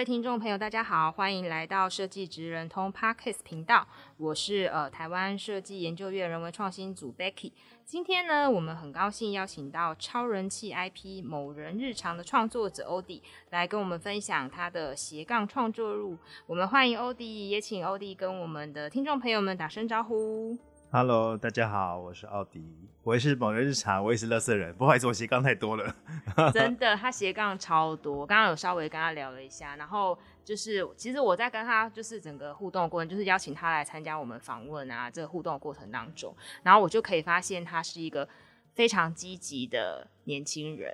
[0.00, 3.86] 位听众朋友，大家好，欢迎来到设计职人通 Podcast 频道。
[4.16, 7.52] 我是呃台湾设计研究院人文创新组 Becky。
[7.84, 16.16] 今天呢，我们很高兴邀请到超人气 IP 某人日常的创作者欧弟来跟我们分享他的斜杠创作路。
[16.46, 20.56] 我们欢迎欧弟，也请欧弟跟我们的听众朋友们打声招呼。
[20.92, 22.60] Hello，大家好，我是奥迪，
[23.04, 25.94] 我也是某人日常，我也是乐色人，不好意思，我斜杠太多了。
[26.52, 38.28] 真的，他斜杠超多，刚刚有稍微跟他聊了一下，然后就是其实我在跟他就是整个互动过程，就是邀请他来参加我们访问啊，这个互动的过程当中，然后我就可以发现他是一个
[38.74, 40.92] 非常积极的年轻人，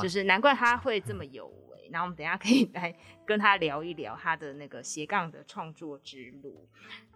[0.00, 1.88] 就是难怪他会这么有为。
[1.90, 2.94] 然后我们等一下可以来
[3.26, 6.68] 跟他聊一聊他的那个斜杠的创作之路。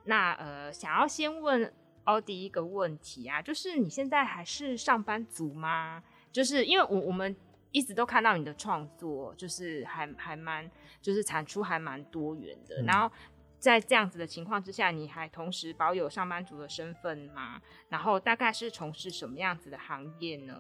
[0.06, 1.72] 那呃，想要先问。
[2.06, 6.02] 哦，第一个问题啊，就是你现在还是上班族吗？
[6.32, 7.34] 就是因为我我们
[7.72, 10.70] 一直都看到你的创作，就是还还蛮，
[11.02, 12.80] 就是产出还蛮多元的。
[12.80, 12.86] 嗯。
[12.86, 13.12] 然后
[13.58, 17.60] 在这样子的情况之下，你还同时保有上班族的身份吗？
[17.88, 20.54] 然后大概是从事什么样子的行业呢？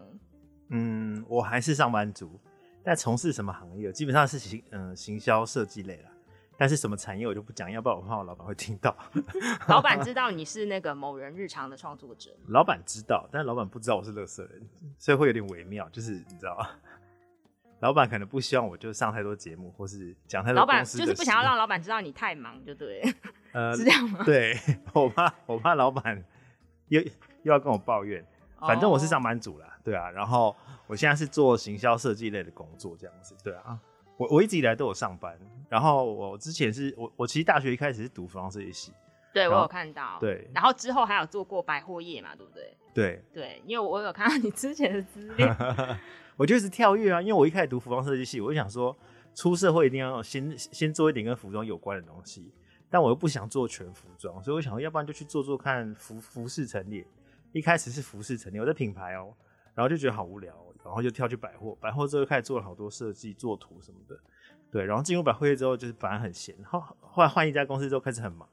[0.70, 2.40] 嗯，我还是上班族，
[2.82, 3.92] 但从事什么行业？
[3.92, 6.10] 基本上是行嗯行销设计类啦。
[6.56, 8.96] 但是什么产业我就不讲，要不然我怕我老板会听到。
[9.68, 12.34] 老板知道你是那个某人日常的创作者。
[12.48, 14.68] 老板知道，但是老板不知道我是乐色人，
[14.98, 15.88] 所以会有点微妙。
[15.90, 16.68] 就是你知道吗？
[17.80, 20.56] 老板可能不希望我就上太多节目，或是讲太多。
[20.56, 23.02] 老板就是不想要让老板知道你太忙，就对。
[23.52, 24.24] 呃， 是这样吗？
[24.24, 24.58] 对，
[24.94, 26.24] 我怕我怕老板
[26.88, 27.00] 又
[27.42, 28.24] 又要跟我抱怨。
[28.58, 30.10] 反正我是上班族啦，对啊。
[30.10, 30.56] 然后
[30.86, 33.78] 我现在是做行销设计类的工作，这样子，对啊。
[34.16, 35.38] 我我一直以来都有上班，
[35.68, 38.92] 然后我之前是我我其实大学一开始是读服装设计系，
[39.32, 42.76] 对我有看到，对，然后之后还有做过百货业嘛，对不对？
[42.94, 45.54] 对对，因为我有看到你之前的资料，
[46.36, 48.96] 我就是跳跃啊，因为我一开始读服装设计系，我就想说
[49.34, 52.50] 出社会一定要先先做一点跟服装有关的东西，
[52.88, 57.06] 但我又不想做全服装，所以我想说要不然就去做做看服服饰陈列，
[57.52, 59.34] 一开始是服饰陈列，我在品牌哦，
[59.74, 60.54] 然后就觉得好无聊。
[60.86, 64.18] 然后就跳去百货，百货之后开始做了好多设计、作图什么的，
[64.70, 64.84] 对。
[64.84, 66.54] 然后进入百货业之后，就是反而很闲。
[66.64, 68.48] 后后来换一家公司之后，开始很忙，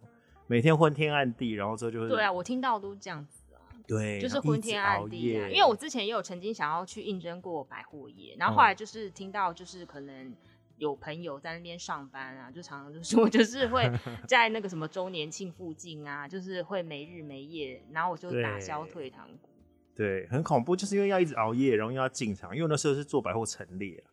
[0.47, 1.51] 每天昏天暗地。
[1.51, 5.47] 然后之后就是对啊，我听到都是这样子啊，对，就是昏天暗地啊。
[5.47, 10.35] 因为我之前也有曾经想要去应征过百货业，然后后来就是听到就是可能
[10.77, 13.89] 有朋友在那边上班啊，就常常就说就是会
[14.27, 19.49] 在那个什么周年庆附近啊，就是会没日没夜，然后我就打消退堂鼓。
[19.95, 24.03] 对，很恐怖，就是因为要一直熬夜，然后又要进场，因为那时候是做百货陈列，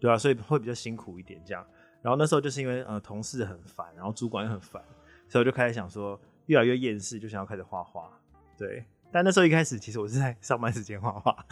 [0.00, 1.64] 对啊，所以会比较辛苦一点这样。
[2.02, 4.82] 然后那时候就是因为呃同事很烦，然后主管也很烦，
[5.28, 8.10] 所以我就开始想说，越来越厌世，就想要开始画画。
[8.56, 11.46] 对，但那时候一开始其实我是在上班时间画画，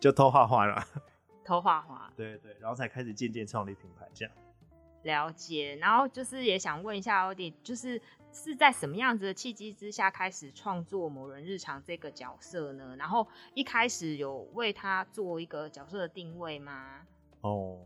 [0.00, 0.84] 就偷画画了，
[1.44, 2.12] 偷画画。
[2.16, 4.34] 对对，然后才开始渐渐创立品牌这样。
[5.04, 8.00] 了解，然后就是也想问一下欧弟，就是。
[8.38, 12.94] 是在什么样子的契机之下开始创作某人日常这个角色呢？
[12.96, 17.00] 然后一开始有为他做一个角色的定位吗？
[17.40, 17.80] 哦，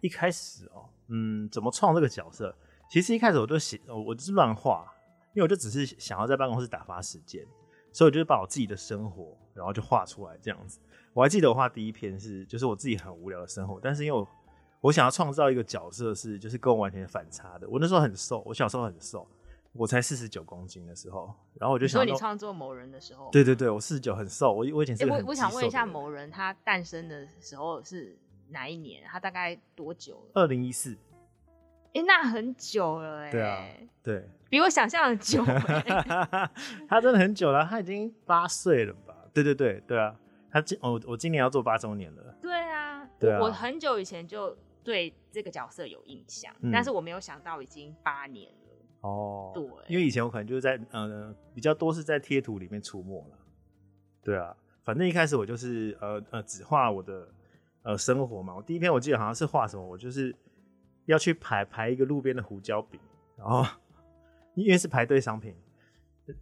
[0.00, 2.56] 一开始哦，嗯，怎么创这个角色？
[2.88, 4.90] 其实一开始我就写，我就是乱画，
[5.34, 7.44] 因为我就只是想要在办公室打发时间，
[7.92, 10.80] 所以我就把我自己的生活，然后就画出来这样子。
[11.12, 14.26] 我还记得我画第一篇是，就是我自己很无聊的生活，但是因为我
[14.80, 17.68] 我想要创造一个角色是，就是跟我完全反差的。
[17.68, 19.26] 我那时候很瘦，我小时候很瘦。
[19.78, 28.16] 我才四十九公斤的时候，然后我就想说，你创作某人的时候，对对对，我四十九很瘦，我我以前是我、欸、我想问一下，某人他诞生的时候是
[28.48, 29.02] 哪一年？
[29.06, 30.30] 他大概多久了？
[30.34, 30.92] 二零一四，
[31.94, 33.64] 哎、欸，那很久了哎、欸，对啊，
[34.02, 36.50] 对，比我想象的久、 欸，
[36.88, 39.14] 他真的很久了，他已经八岁了吧？
[39.32, 40.14] 对对对对啊，
[40.50, 48.65] 他今我我今年要做八周年了，对啊，对啊，我很久以前就对这个角色有印象，嗯、但是我没有想到已经八年了。
[49.00, 53.38] 哦，对，因为以前我可能就是在呃比较多是在贴图里面出没了，
[54.22, 57.28] 对啊，反正一开始我就是呃呃只画我的
[57.82, 58.54] 呃生活嘛。
[58.56, 60.34] 我第一篇我记得好像是画什么，我就是
[61.04, 62.98] 要去排排一个路边的胡椒饼，
[63.36, 63.64] 然后
[64.54, 65.54] 因为是排队商品，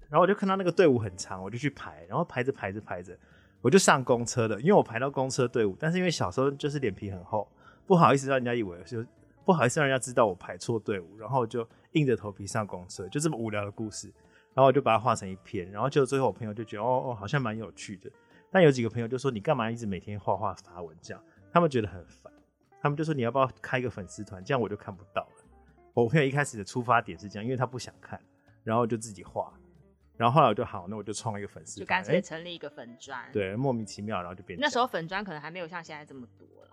[0.09, 3.15] 然后我就看到那个队伍很长，我就去排，然后排着排着排着，
[3.61, 7.47] 我就上公车了，因为我排到公车队伍，但是因为小时候就是脸皮很厚，
[7.87, 9.05] 不好意思让人家以为就
[9.45, 14.07] 不好意思让人家知道我排错队伍，然后就硬着头皮上公车，就这么无聊的故事，
[14.55, 18.11] 然后我就把它画成一篇，然后就最后我朋友就觉得哦哦好像蛮有趣的，
[18.51, 22.33] 但有几个朋友就说你干嘛一直每天画画发文这样，他们觉得很烦，
[22.81, 25.45] 他们就说你要不要开一个粉丝团，这样我就看不到了。
[25.93, 28.21] 我朋友一开始的出发点是这样，因为他不想看，
[28.63, 29.53] 然后就自己画。
[30.17, 36.71] 然后后来我就好，那我就创一个粉丝，就干脆成立一个粉砖，对，莫名其妙，然后就变成那时候粉砖可能还没有像现在这么多了。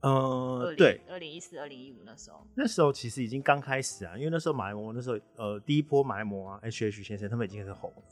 [0.00, 8.02] 呃，20, 对，二零一四、二零一五那时候，那时候其实已经刚开始啊，因为那时候马来貘那时候呃第一波马来貘啊，H H 先生他们已经是红了，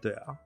[0.00, 0.36] 对啊。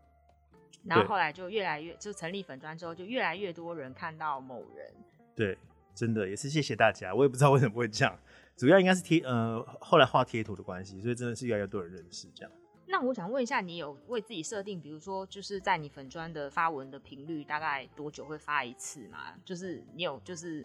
[0.85, 4.93] 然后后来就越来越，就成立粉砖之后，就越来越多人看到某人。
[5.35, 5.56] 对，
[5.94, 8.19] 真的也是谢谢大家，我也不知道为什么会这样，
[8.55, 12.53] 主要应该是贴呃后来画贴图的关系，所以真的是越来越多人认识这样。
[12.86, 19.34] 那我想问一下，你有为自己设定，比如说，就是在你粉砖的发文的频率大概多久会发一次吗？
[19.44, 20.64] 就是你有就是，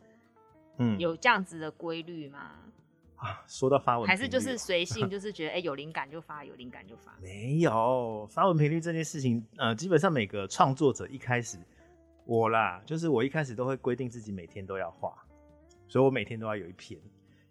[0.77, 2.51] 嗯，有这样子的规律吗？
[3.15, 7.17] 啊，说到发文，还是就是随性，就是觉得哎、欸、有灵感就发，有灵感就发。
[7.23, 11.57] 没有发文频率这件事情，呃，基本上每个创作者一开始，
[12.25, 15.13] 我啦，就是我一开始都会规定自己每天都要画，
[15.87, 16.99] 所以我每天都要有一篇。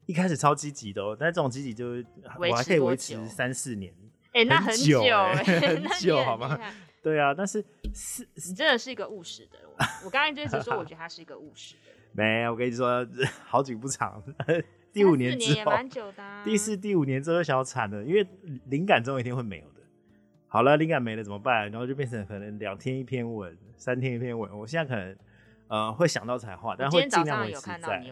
[0.06, 2.06] 一开始超积极的哦，但这种积极就是
[2.38, 3.94] 我还可以维持三四年。
[4.38, 5.34] 哎、欸，那很久、欸，
[5.66, 6.56] 很久，好吗？
[7.02, 9.68] 对啊，但是是，你真的是一个务实的人。
[10.04, 11.98] 我刚才就一直说，我觉得他是一个务实的人。
[12.12, 13.04] 没有，我跟你说，
[13.44, 14.22] 好景不长，
[14.92, 16.44] 第五年之后，也蛮久的、啊。
[16.44, 18.24] 第四、第五年之后，小惨了，因为
[18.66, 19.82] 灵感总有一天会没有的。
[20.46, 21.68] 好了，灵感没了怎么办？
[21.72, 24.56] 然后就变成可能两天一篇文，三天一篇文。
[24.56, 25.16] 我现在可能
[25.66, 28.04] 呃会想到才画，但会尽量维持在。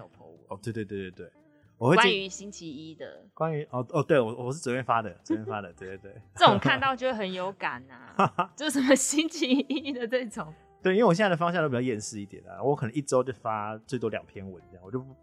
[0.49, 1.31] 哦，对对对对对。
[1.79, 10.53] 我会关于星期一的，关于哦哦，对我我是昨天发的，昨天发的，对对对，这种看到就会很有感啊，就是什么星期一的这种。
[10.83, 15.15] 对，因为我现在的方向都比较厌世一点啊，我可能一周就发最多两篇文这样，我就不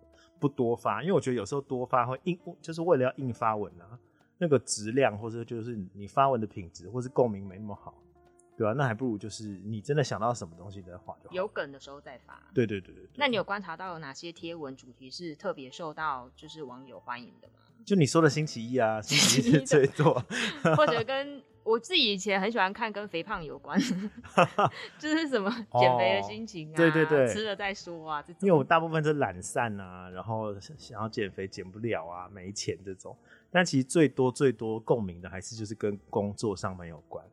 [0.42, 3.98] 不多发，因为我觉得有时候多发会硬，就是为了要硬发文啊，
[4.38, 7.96] 那个质量或者就是你发文的品质或是共鸣没那么好。
[8.56, 11.36] 对啊，那还不如就是你真的想到什么东西再画就好。
[11.36, 12.42] 有梗的时候再发。
[12.54, 13.10] 对对对对，对。
[13.16, 17.54] 那你有观察到有哪些贴文主题是特别受到就是网友欢迎的吗？
[17.86, 20.14] 就你说的星期一啊，星期一是最多。
[20.78, 23.78] 或者跟我自己以前很喜欢看跟肥胖有关，
[25.00, 28.40] 就是什么减肥的心情啊，哦、对对对，吃了再说啊这种。
[28.48, 33.18] 因为我大部分是懒散啊，然后想要减肥减不了啊，没钱这种。
[33.52, 37.26] 但其实最多最多共鸣的还是就是跟工作上面有关。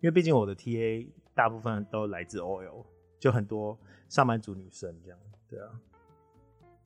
[0.00, 2.84] 因为毕竟我的 TA 大部分都来自 OL，
[3.18, 3.78] 就很多
[4.08, 5.18] 上班族女生这样，
[5.48, 5.68] 对啊。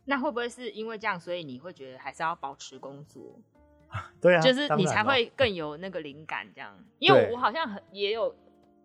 [0.05, 3.39] 那会不会是因为这样，所以你会觉得还是要保持工作？
[4.21, 6.77] 对啊，就是你才会更有那个灵感这样。
[6.99, 8.35] 因为我好像很也有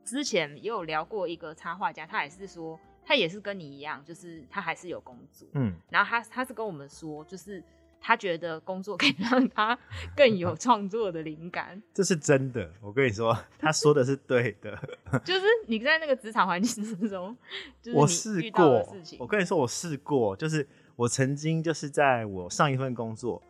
[0.04, 7.64] 之前也有聊过一个插画家，他也是说他也是跟你一样，就是他还是有工作，嗯，然后他他是跟我们说，就是。
[8.00, 9.78] 他觉得工作可以让他
[10.16, 12.70] 更有创作的灵感， 这是真的。
[12.82, 14.78] 我跟你说，他说的是对的。
[15.26, 17.36] 就是你在那个职场环境之中，
[17.82, 18.88] 就是我试过。
[19.20, 23.42] 我跟你说，我试过，就是我曾经就是在我上一份工作，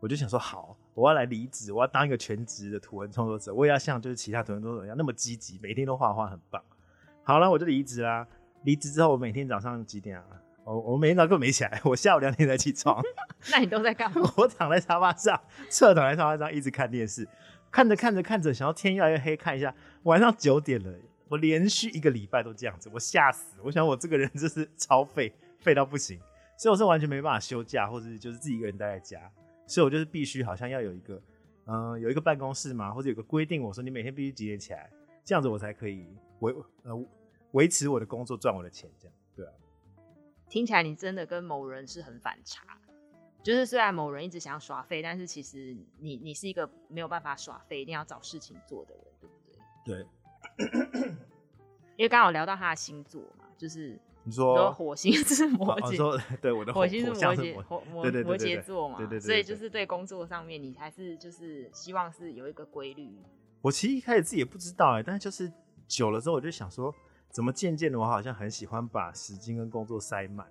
[0.00, 6.62] 我就想说，好，我要来离职，我要当一个全职的图文创作者，我也要像就是其他图文创作者一样那么积极，每天都画画，很棒。
[7.22, 8.26] 好了，我就离职啦。
[8.62, 10.24] 离职之后，我每天早上几点啊？
[10.66, 13.00] 我我每天早上没起来，我下午两点才起床。
[13.52, 14.20] 那你都在干嘛？
[14.36, 17.26] 我躺在沙发上，侧躺在沙发上，一直看电视，
[17.70, 20.92] 看着看着看着，想要天越来越黑，看一下晚上九点了。
[21.28, 23.58] 我连续一个礼拜都这样子，我吓死。
[23.62, 26.18] 我想我这个人就是超废，废到不行，
[26.58, 29.20] 所以我是完全没办法休假，或者就是自己一个人待在家。
[29.66, 31.20] 所以我就是必须好像要有一个，
[31.66, 34.90] 嗯、呃，有一个办公室嘛，或者有个规定，我说你每天必须几点起来，
[35.24, 36.06] 这样子我才可以
[36.40, 37.06] 维呃
[37.52, 39.52] 维持我的工作，赚我的钱，这样对啊。
[40.48, 42.78] 听起来你真的跟某人是很反差，
[43.42, 49.34] 就是虽然某人一直想要耍废，但是其实你你是一个没有办法耍废，一定要找事情做的人，对不
[49.84, 50.06] 对？
[50.64, 51.18] 对，
[51.96, 63.10] 因为刚好聊到他的星座嘛，就是你说火星是摩羯，哦、对我的火，火星是摩羯，摩摩摩羯座嘛，对对对，所以就是对工作上面，你还是就是希望是有一个规律。
[63.62, 65.52] 我其实一开始自己也不知道哎，但是就是
[65.88, 66.94] 久了之后，我就想说。
[67.36, 70.46] 怎么渐渐的，我好像很喜欢把时间跟工作塞满，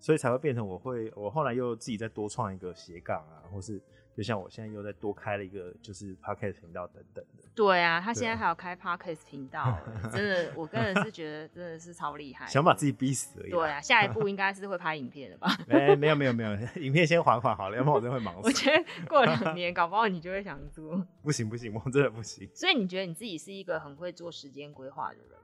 [0.00, 3.78] 所以才会变成我会，我后来又自己再多创一个斜杠啊，或是
[4.16, 7.44] 就像我现在又再多开了一个就是 podcast 频道等等的。
[7.54, 9.78] 对啊，他现在还有开 podcast 频道，
[10.10, 13.50] 真的，我个人是觉得真的是超厉害，想把自己逼死而已。
[13.50, 15.54] 对啊，下一步 应该是会拍影片的吧？
[15.68, 18.48] 没没有没有没有，影片先缓缓好了，要不然我真的会忙死。
[18.48, 21.06] 我觉得过两年，搞不好你就会想做。
[21.22, 22.48] 不行不行，我真的不行。
[22.54, 25.38] 所以你觉得你自己是一个很会做时间规划的人？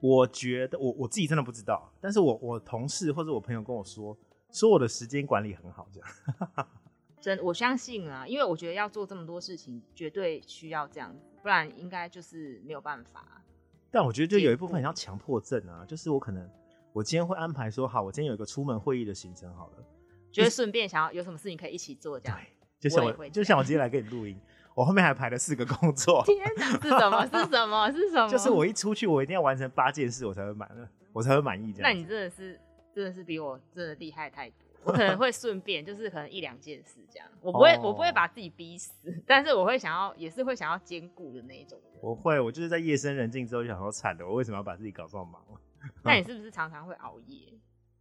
[0.00, 4.16] 我觉得我我自己真的不知道，但是我我同事或者我朋友跟我说，
[4.50, 6.66] 说我的时间管理很好，这样。
[7.20, 13.42] 真我相信啊，因为我觉得要做这么多事情，绝对需要这样子，不然应该就是没有办法。
[13.90, 16.48] 但我觉得就有一部分像强迫症啊，就是我可能
[16.94, 19.84] 我今天会安排说好，我今天有一个出门会议的行程好了，
[20.32, 22.38] 觉得顺便想要有什么事情可以一起做这样。
[22.38, 24.40] 对，就像我，我就像我今天来给你录音。
[24.74, 27.26] 我后面还排了四个工作，天哪，是什么？
[27.26, 27.90] 是什么？
[27.92, 28.28] 是什么？
[28.28, 30.70] 就是我一出去，我一定要完成八件事，我才会满，
[31.12, 31.90] 我才会满意这样。
[31.90, 32.58] 那你真的是，
[32.94, 34.56] 真的是比我真的厉害太多。
[34.82, 38.92] 我可能会顺便，就是可能一两件事这样，我不会，哦、我不会把自己逼死，
[39.26, 41.78] 但是我会想要，也是会想要兼顾的那一种。
[42.00, 45.42] 我会，我就是在夜深人静之后就想说惨了，我为什么要把自己搞这么忙？
[46.02, 47.52] 那你是不是常常会熬夜？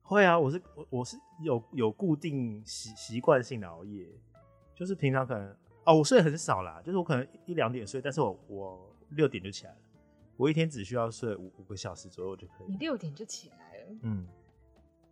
[0.02, 4.08] 会啊，我是我我是有有固定习习惯性的熬夜，
[4.74, 5.54] 就是平常可能。
[5.90, 9.78] 哦，我睡很少啦，就是我可能一两点睡，但是我我六点就起来了，
[10.38, 12.72] 我一天只需要睡五五个小时左右就可以。
[12.72, 14.28] 你六点就起来了，嗯，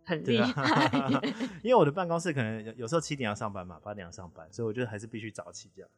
[0.04, 0.62] 很厉害。
[0.96, 1.20] 啊、
[1.64, 5.90] 因为我的办公室可能有有时候七点要上班嘛，八点要上班，所以我觉得还是必须早起，这样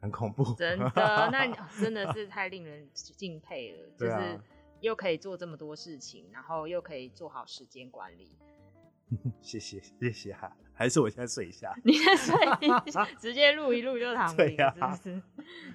[0.00, 0.52] 很恐怖。
[0.54, 0.90] 真的，
[1.30, 1.46] 那
[1.80, 4.40] 真的是太令人敬佩了，就是
[4.80, 8.36] 又可以做这么多事情，然后又可以做好时间管理。
[9.40, 11.74] 谢谢谢谢哈，还是我先睡一下？
[11.82, 15.22] 你先睡一下， 直接录一录就躺平，啊、是不是？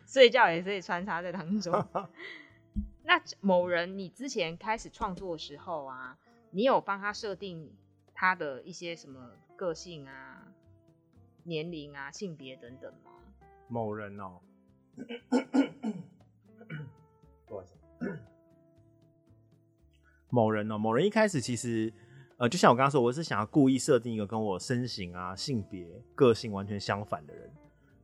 [0.06, 1.74] 睡觉也可以穿插在当中。
[3.04, 6.18] 那某人，你之前开始创作的时候啊，
[6.52, 7.76] 你有帮他设定
[8.14, 10.48] 他的一些什么个性啊、
[11.44, 13.12] 年龄啊、性别等等吗？
[13.68, 14.40] 某人哦，
[17.48, 17.76] 不好意思，
[20.30, 21.92] 某人哦，某人一开始其实。
[22.38, 27.50] 呃，就像我刚刚说，我是想要故意设定一个跟我身形啊、性别、个性完全相反的人，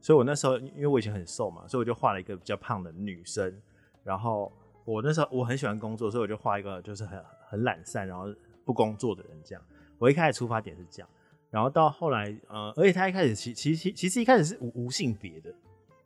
[0.00, 3.54] 所以我那时候因为我以前很瘦嘛，所以我就画了一个比较胖的女生。
[4.02, 4.50] 然后
[4.84, 8.32] 我那时候我很喜欢工作，所以我就画一个就是很很懒散，然后
[8.64, 9.62] 不工作的人这样。
[9.98, 11.08] 我一开始出发点是这样，
[11.50, 15.52] 然后到后来，呃，而且他一开始其其其其实一开始是无无性别的，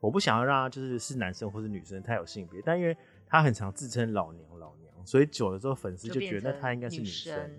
[0.00, 2.96] 我不想要让他就是是男生或是女生，他有性别，但因为
[3.28, 7.50] 他很常自称老娘老娘，所以久了之后粉丝就觉得那他应该是女生。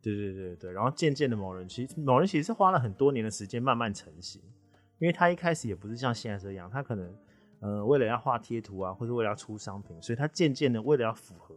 [0.00, 4.40] 对对对对，然后渐渐的某人其实某人其实是花了很多年的时间慢慢成型，
[4.98, 7.14] 因为他一开始也不是像现在这样，他可能
[7.60, 11.54] 呃为了要画贴图啊，或者为了要出商品，所以他渐渐的为了要符合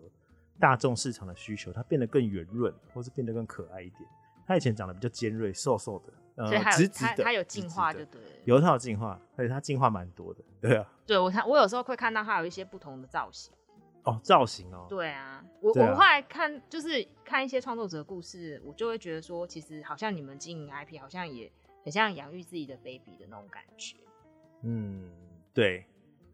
[0.59, 4.01] 大众市场的需求，他变得更圆润，或是变得更可爱一点。
[4.47, 10.91] 他以前长得比较尖锐、瘦瘦的，呃，所以他有直直的，他有进化就对，有他有进化，而且他进化蛮多的，对啊。
[11.05, 13.53] 对我他我有时候会看到他有一些不同的造型。
[14.03, 21.51] 哦，造型哦，对啊，我我后来看就是看一些创作者的故事，我就会觉得说，其实好像你们经营 IP，好像也
[21.83, 23.97] 很像养育自己的 baby 的那种感觉。
[24.63, 25.11] 嗯，
[25.53, 25.85] 对，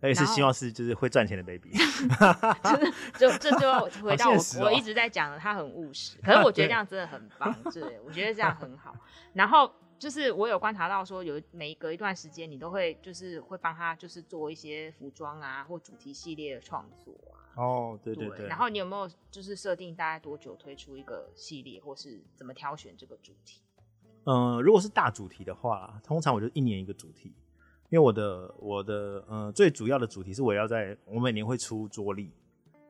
[0.02, 1.72] 而且是希望是就是会赚钱的 baby。
[3.20, 8.96] 就这就要回到我、哦、我一直在讲的，他很务实，可是我觉得这样真的很棒， 对，我觉得这样很好。
[9.34, 17.38] 然后就是我有观察到说，有每隔一段时间，你都会就是会帮他就是做一些服装啊或主题系列的创作啊。
[17.56, 18.48] 哦，对对对，对。
[18.48, 23.62] 然后你有没有就是设定大概多久推出一个系列，或是怎么挑选这个主题？
[24.26, 27.34] 嗯、呃，如果是大主题的话，通常我就一年一个主题，
[27.90, 32.32] 因为我的我的呃最主要的主题是围绕在我每年会出桌历，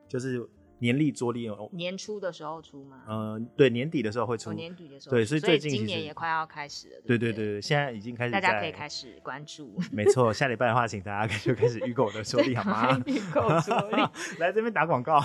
[0.06, 0.48] 就是。
[0.80, 3.02] 年历桌历哦，年初的时候出吗？
[3.08, 4.50] 嗯、呃，对，年底的时候会出。
[4.50, 7.00] 哦、年底的时候，对，所以最近今年也快要开始了。
[7.06, 9.76] 对对对对，现在已经开始，大家可以开始关注。
[9.90, 12.96] 没错，下礼拜的话，请大家就开始预购我的桌历好吗？
[13.06, 15.20] 预购桌历，来这边打广告。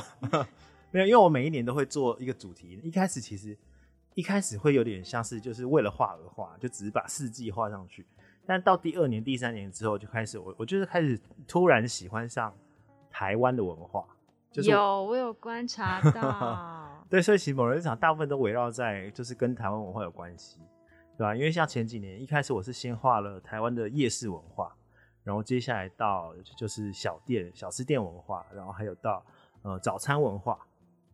[0.92, 2.80] 没有，因为我每一年都会做一个主题。
[2.84, 3.58] 一开始其实
[4.16, 8.06] 一开始会有点像是就是为了画而画，就只是把四季画上去。
[8.46, 12.54] 但到第二年、第三年之后，就开始我我就是开始突然喜欢上
[13.10, 14.06] 台湾的文化。
[14.54, 17.06] 就是、有，我有观察 到。
[17.10, 20.60] 对，所以其实某人日常大部分都围绕在就是跟台湾文化有关系，
[21.18, 21.36] 对吧？
[21.36, 24.76] 因为像前几年一开始我是先画了台湾的夜市文化，
[25.24, 29.26] 然后接下来到就是小店、小吃店文化，然后还有到
[29.64, 30.60] 呃早餐文化，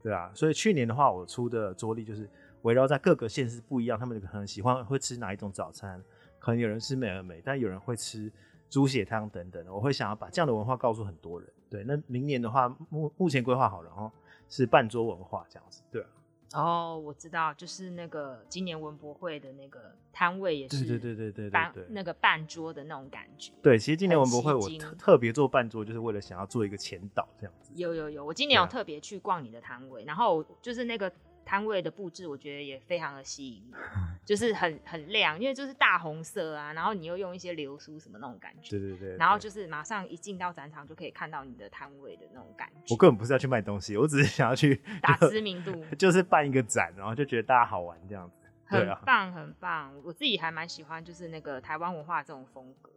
[0.01, 0.29] 对啊。
[0.33, 2.29] 所以去年的话，我出的桌历就是
[2.63, 6.01] 围绕在各个县市不一样，他们可能喜欢会吃哪一种早餐，
[6.39, 8.31] 可能有人吃美而美，但有人会吃
[8.69, 9.65] 猪血汤等等。
[9.67, 11.49] 我会想要把这样的文化告诉很多人。
[11.69, 14.11] 对，那明年的话，目目前规划好了，然后
[14.49, 16.07] 是半桌文化这样子，对啊。
[16.53, 23.53] 哦，我知道，就是那个今年文博会的那个摊位也是，对对对对对对，那个半桌的那种感觉。
[23.61, 27.71] 对，其实今年文博会我特特别做半桌，就是为了想要做一个前导这样子。
[27.75, 31.11] 有有有，我今年有特别去逛你的摊位，啊、然后就是那个
[31.45, 33.77] 摊位的布置，我觉得也非常的吸引我，
[34.29, 42.93] 就是很很亮，因为就是大红色啊，然后你又用一些流苏什么那种感觉，对对对，然后就是马上一进到展场就可以看到你的摊位的那种感觉。
[42.93, 49.91] 我根本不是要去卖东西，我只是想要去打知名度， 就是办一个展，然后就觉得大家好玩这样子，很棒很棒。
[50.03, 52.91] 我自己还蛮喜欢就是那个台湾文化这种风格。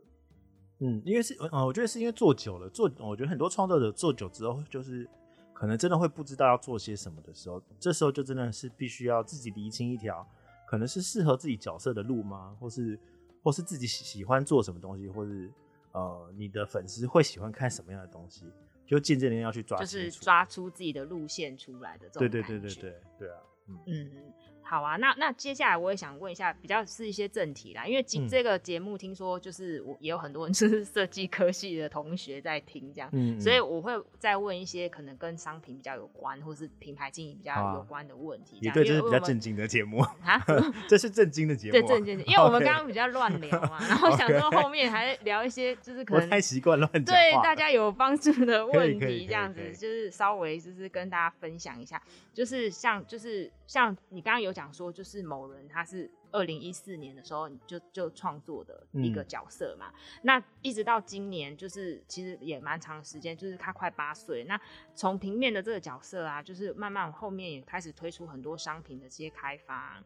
[0.81, 5.09] 嗯，因为是呃，我觉得是因为做久了，做我觉得很多创作者做久之后就是。
[5.55, 10.29] 可能真的会不知道要做些什么的时候，这时候就真的是必须要自己厘清一条，
[10.73, 12.57] 可能是适合自己角色的路吗？
[12.59, 12.99] 或是，
[13.43, 15.53] 或是自己喜喜欢做什么东西，或是
[15.93, 18.47] 呃，你的粉丝会喜欢看什么样的东西，
[18.87, 22.21] 就渐渐的要去抓，就是抓出自己的路线出来的这种。
[22.21, 23.37] 对对对对对对啊，
[23.67, 24.33] 嗯嗯。
[24.63, 38.59] 好啊，那那接下来我也想问一下，比较是一些正题啦，因为今这个节目听说就是我也有很多人 是设计科系的同学在听这样，嗯，所以我会再问一些可能跟商品比较有关，或是品牌经营比较有关的问题。
[38.61, 40.43] 也对，这是比较正经的节目啊，
[40.89, 52.01] 这是正经的节目，对正经，因为我们刚刚比较乱聊嘛，然后 想说后面还聊一些就是可能太习惯乱讲，对大家有帮助的问题，这样子就是稍微就是跟大家分享一下，
[52.33, 54.63] 就是像就是像你刚刚有讲。
[54.63, 64.45] 讲说就是某人，他是二零一四年的时候就就创作的一个角色嘛，嗯、那一直到今年，就是其实也蛮长时间，就是他快八岁。
[64.45, 64.61] 那
[64.95, 70.01] 从平面的这个角色啊，就是慢慢后面也开始推出很多商品的这些开发。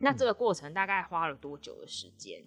[0.00, 2.44] 那这个过程大概花了多久的时间？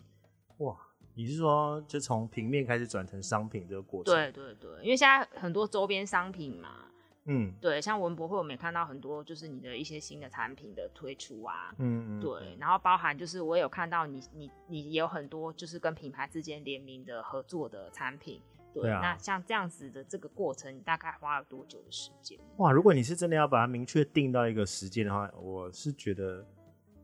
[0.59, 0.77] 哇，
[1.15, 4.13] 你是说就从平面开始转成商品这个过程？
[4.13, 6.89] 对对对，因为现在很多周边商品嘛。
[7.25, 18.41] 嗯，对，像文博会，我们也看到很多，就是你的一些新的产品的推出啊，嗯，对，然后包含就是我有看到你，你，你也有很多就是跟品牌之间联名的合作的产品，
[18.73, 22.37] 对，对啊，那像这样子的这个过程，你大概花了多久的时间？
[22.57, 26.45] 哇，如果你是真的要把它明确定到一个时间的话，我是觉得，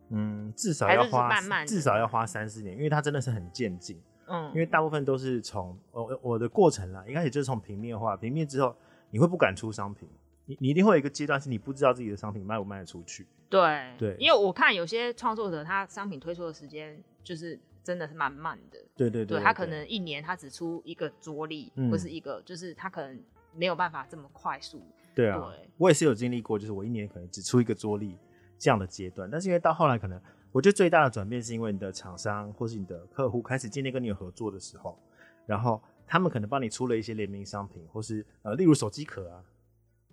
[0.10, 3.98] 嗯，至少要花，慢慢至少要花三四年，因为它真的是很渐进，
[4.28, 8.76] 嗯，因为大部分都是从我我的过程啦，一开始就是从平面化，平面之后。
[9.12, 10.08] 你会不敢出商品，
[10.46, 13.26] 你你一定会有一个阶段是你不知道自己的商品卖不卖得出去。
[13.50, 18.78] 对对，因为我看有些创作者他商品推出的时间就是真的是蛮慢的。
[18.96, 23.20] 对对对，对，他可能一年他只出一个桌历，或是一个，就是他可能
[23.56, 24.82] 没有办法这么快速。
[25.16, 28.16] 对啊，对，我也是有经历过，就是我一年可能只出一个桌历
[28.58, 34.98] 这样的阶段，但是因为到后来可能我觉得最大的转变是因为你的厂商或是你的客户开始渐渐跟你有合作的时候，
[35.46, 35.82] 然后。
[36.12, 39.44] 他们可能帮你出了一些联名商品，或是呃，例如手机壳啊，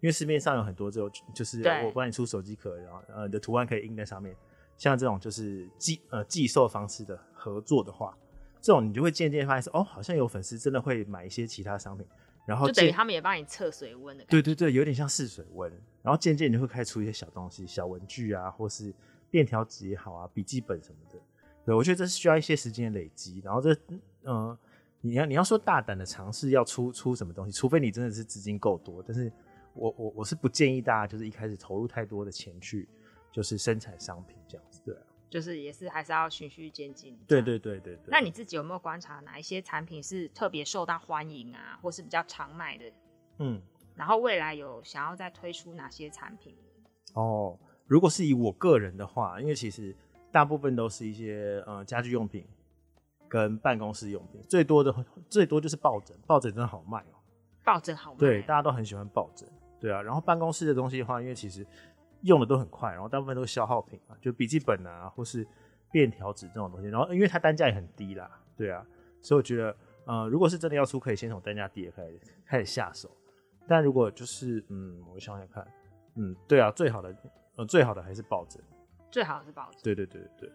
[0.02, 4.36] 因为市面上有很多这种，就是我帮你出手机壳，然后呃，你的图案可以印在上面，
[4.76, 8.14] 像这种就是寄呃寄售方式的合作的话，
[8.60, 12.06] 这种你就会渐渐发现哦，好像有粉丝真的会买一些其他商品，
[12.44, 18.92] 然后就等于他们也帮你测水温的感觉，对对对，有点像试水温，然后渐渐你就会开始出一些小东西，小文具啊，或是
[19.30, 21.18] 便条纸也好啊，笔记本什么的，
[21.64, 23.98] 对，我觉得这是需要一些时间累积，然后这嗯。
[24.24, 24.58] 呃
[25.00, 29.30] 你要你要说大胆的尝试要出出什么东西，除非你真的是资金够多，但是
[29.74, 32.88] 我我我是不建议大家就是一开始投入太多的钱去
[33.30, 37.16] 就是生产商品这样子，对啊，就是也是还是要循序渐进。
[37.26, 38.04] 对对对对对。
[38.08, 42.84] 那你自己有没有观察哪一些产品是特别受到欢迎啊，或是比较常卖的？
[43.38, 43.60] 嗯，
[43.94, 46.56] 然后未来有想要再推出哪些产品？
[47.12, 49.94] 哦，如果是以我个人的话，因为其实
[50.32, 52.46] 大部分都是一些呃家居用品。
[53.28, 54.94] 跟办公室用品最多的
[55.28, 57.20] 最多就是抱枕，抱枕真的好卖哦、喔。
[57.64, 59.48] 抱枕好卖，对，大家都很喜欢抱枕，
[59.80, 60.00] 对啊。
[60.00, 61.66] 然后办公室的东西的话，因为其实
[62.22, 65.46] 用的都很快，然后大部分都是消耗品啊，就笔记本啊，或是
[65.90, 66.88] 便条纸这种东西。
[66.88, 68.86] 然后因为它单价也很低啦，对啊，
[69.20, 73.10] 所以我觉得，呃，如果是真的要出，可以先从单价低的开始开始下手。
[73.66, 75.66] 但如果就是，嗯，我想想看，
[76.14, 77.12] 嗯，对啊，最好的，
[77.56, 78.62] 呃，最好的还是抱枕，
[79.10, 80.52] 最好的是抱枕，对对对对对。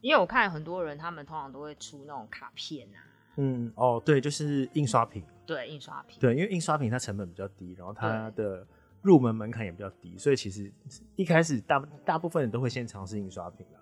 [0.00, 2.98] 因为我看很多人，他们通常都会出那种卡片啊。
[3.36, 5.24] 嗯，哦，对，就是印刷品。
[5.46, 6.18] 对，印刷品。
[6.20, 8.66] 对，因为印刷品它成本比较低，然后它的
[9.00, 10.72] 入门门槛也比较低，所以其实
[11.16, 13.80] 一开始大大部分人都会先尝试印刷品啦。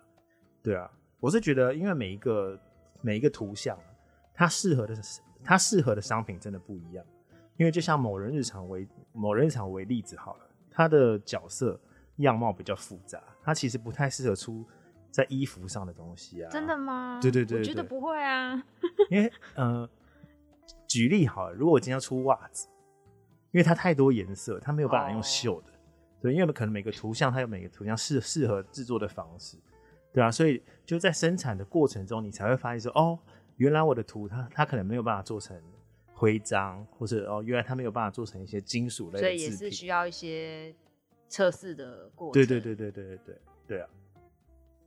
[0.61, 2.59] 对啊，我是觉得，因为每一个
[3.01, 3.77] 每一个图像，
[4.33, 4.95] 它适合的
[5.43, 7.05] 它适合的商品真的不一样。
[7.57, 11.79] 因为就像某人日常为某人日常为例子好了，他的角色
[12.17, 14.63] 样貌比较复杂，他其实不太适合出。
[15.11, 16.49] 在衣服上的东西啊？
[16.51, 17.19] 真的吗？
[17.21, 18.61] 对对对，对，我觉得不会啊。
[19.09, 19.89] 因为呃，
[20.87, 22.67] 举例好了，如果我今天要出袜子，
[23.51, 25.67] 因为它太多颜色，它没有办法用绣的。
[25.67, 25.77] Oh.
[26.19, 29.57] 对，因为可能每个图像它有每个图像适适合制作的方式，
[30.11, 33.17] 对啊，所以就在生产的过程中，你才会发现说，哦，
[33.57, 35.55] 原来我的图它它可能没有办法做成
[36.13, 40.75] 徽章，或者哦，原来它没有办法做成一些金属类的，所以也是需要一些
[41.29, 42.33] 测试的过程。
[42.33, 43.87] 对对对对对对对对啊。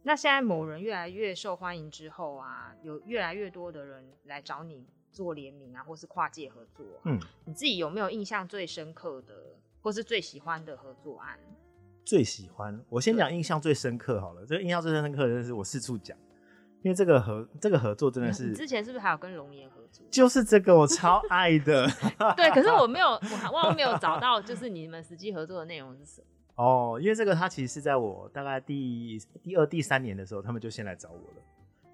[0.02, 7.02] 那现在某人越来越受欢迎之后啊，有越来越多的人来找你做联名啊，或是跨界合作啊。
[7.04, 9.34] 嗯，你自己有没有印象最深刻的，
[9.82, 11.38] 或是最喜欢的合作案？
[12.02, 14.44] 最喜欢，我先讲印象最深刻好了。
[14.46, 16.16] 这个印象最深刻的是我四处讲，
[16.82, 20.04] 因为这个合这个合作真的是，你之前是不是还有跟龙岩合作？
[20.10, 21.86] 就是 这个我超爱的。
[22.36, 26.26] 对，可是我 没有，我还我没有找到，就是你们实际合作的内容是什么？
[26.60, 31.42] 哦，因为这个他其实是在我大概第第二、第三年的时候，他们就先来找我了。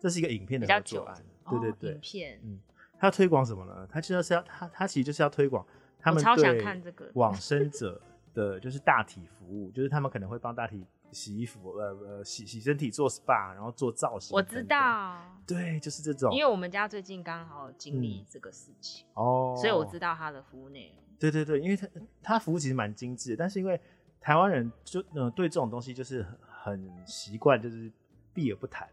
[0.00, 1.16] 这是一个影片的合作案，
[1.48, 2.58] 对对对，影片，嗯，
[2.98, 3.86] 他要推广什么呢？
[3.88, 5.64] 他就是要他他其实就是要推广
[6.00, 8.00] 他们超想看这个往生者
[8.34, 14.34] 的就是大体服务，就是他们可能会帮大体洗衣服，呃呃洗洗身体、做 SPA，然后做造型。
[14.34, 16.34] 我知道，对，就是这种。
[16.34, 21.04] 因为我们家最近刚好经历这个事情哦，所以我知道他的服务内容。
[21.20, 21.88] 对对对，因为他
[22.20, 23.80] 他服务其实蛮精致的，但是因为。
[24.26, 27.88] 台湾人就嗯、呃、对这种东西就是很习惯，就是
[28.34, 28.88] 避而不谈，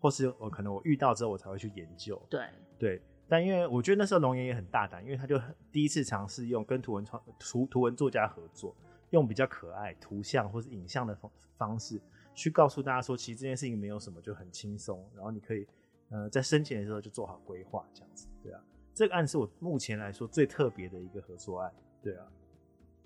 [0.00, 2.18] 或是我可能我遇到之后我才会去研究。
[2.30, 5.38] 对对，但因为我觉得那时候龙岩也很大胆，因为他就
[5.70, 8.74] 第一次尝试用跟图文创图图文作家合作，
[9.10, 12.00] 用比较可爱图像或是影像的方方式
[12.34, 15.68] 去告诉大家说，其实这件事情没有什么，就很轻松，然后你可以
[16.08, 18.26] 呃在申请的时候就做好规划这样子。
[18.42, 18.64] 对啊，
[18.94, 21.70] 这个案是我目前来说最特别的一个合作案。
[22.02, 22.26] 对啊。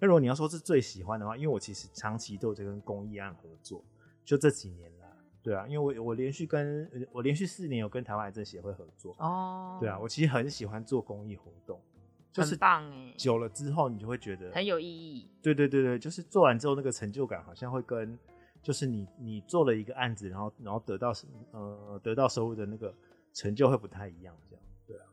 [0.05, 3.83] 那如果你要说是最喜欢的话，因为我其实长期都有在跟公益案合作，
[4.23, 5.07] 就这几年啦，
[5.43, 11.81] 对啊，因为我我连续跟我连续四年有跟台湾癌症协会合作哦，对啊，我其实很喜欢做公益活动，
[12.31, 18.19] 就是棒哎，久了之后你就会觉得很有意义，对对对对，就是做完之后那个成就感好像会跟
[18.62, 21.14] 就是你你做了一个案子，然后然后得到
[21.53, 22.95] 呃得到收入的那个
[23.33, 25.07] 成就会不太一样，这样对啊。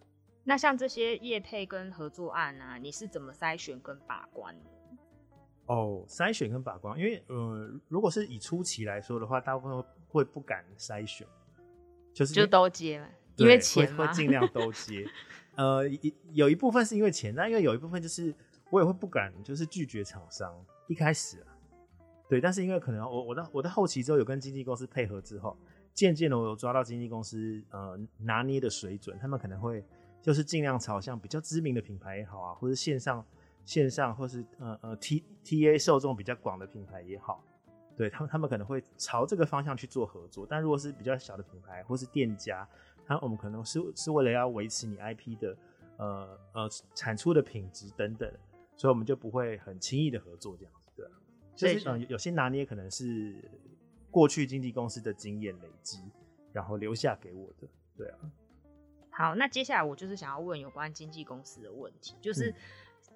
[0.44, 4.70] 那像这些业配跟合作案啊，你是怎么筛选跟把关的？
[5.72, 11.26] 哦，筛选跟把关，因为呃，如果是以初期来说的话，大部分会不敢筛选，
[12.14, 13.08] 就是就都接了，
[13.38, 15.08] 因为钱会尽量都接。
[15.56, 15.84] 呃，
[16.34, 18.36] 有一部分是因为钱，但因为有一部分就是
[18.70, 20.54] 我也会不敢，就是拒绝厂商。
[20.90, 21.48] 一开始啊，
[22.28, 25.58] 对，但是因为可能我我到我到后期之后有跟经纪公司配合之后，
[25.94, 29.86] 渐渐的我有抓到经纪公司呃拿捏的水准，他们可能会
[30.22, 33.26] 就是尽量朝向比较知名的品牌也好啊，或者线上。
[33.66, 37.44] 线上或是呃呃 T T A 受众比较广的品牌也好，
[37.96, 40.46] 对他们他们可能会朝这个方向去做合作。
[40.50, 42.68] 但如果是比较小的品牌或是店家，
[43.06, 45.58] 他我们可能是是为了要维持你 IP 的
[45.98, 48.30] 呃呃产出的品质等等，
[48.76, 51.08] 所以我们就不会很轻易的合作这样子，对。
[51.56, 53.50] 就是嗯、呃、有些拿捏可能是
[54.10, 56.00] 过去经纪公司的经验累积，
[56.52, 58.18] 然后留下给我的，对啊。
[59.12, 62.54] 好，那接下来我就是想要问有关经纪公司的问题，就是。